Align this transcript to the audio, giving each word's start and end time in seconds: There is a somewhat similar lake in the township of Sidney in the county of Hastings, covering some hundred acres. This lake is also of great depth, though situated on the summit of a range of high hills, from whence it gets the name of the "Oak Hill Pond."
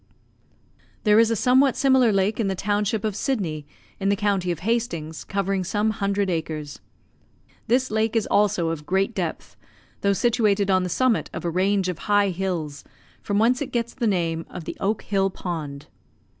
There 1.03 1.19
is 1.19 1.29
a 1.29 1.35
somewhat 1.35 1.77
similar 1.77 2.11
lake 2.11 2.39
in 2.39 2.47
the 2.47 2.55
township 2.55 3.03
of 3.03 3.15
Sidney 3.15 3.67
in 3.99 4.09
the 4.09 4.15
county 4.15 4.49
of 4.49 4.61
Hastings, 4.61 5.23
covering 5.23 5.63
some 5.63 5.91
hundred 5.91 6.27
acres. 6.27 6.79
This 7.67 7.91
lake 7.91 8.15
is 8.15 8.25
also 8.25 8.69
of 8.69 8.87
great 8.87 9.13
depth, 9.13 9.55
though 10.01 10.13
situated 10.13 10.71
on 10.71 10.81
the 10.81 10.89
summit 10.89 11.29
of 11.33 11.45
a 11.45 11.51
range 11.51 11.87
of 11.87 11.99
high 12.09 12.29
hills, 12.29 12.83
from 13.21 13.37
whence 13.37 13.61
it 13.61 13.71
gets 13.71 13.93
the 13.93 14.07
name 14.07 14.43
of 14.49 14.63
the 14.65 14.75
"Oak 14.79 15.03
Hill 15.03 15.29
Pond." 15.29 15.85